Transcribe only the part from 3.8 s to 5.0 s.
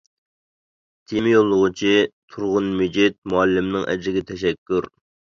ئەجرىگە تەشەككۈر!